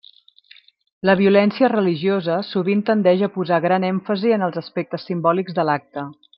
La 1.09 1.15
violència 1.19 1.69
religiosa 1.73 2.39
sovint 2.49 2.83
tendeix 2.89 3.23
a 3.27 3.31
posar 3.37 3.63
gran 3.67 3.87
èmfasi 3.93 4.35
en 4.39 4.47
els 4.49 4.59
aspectes 4.65 5.07
simbòlics 5.11 5.61
de 5.61 5.69
l'acte. 5.71 6.09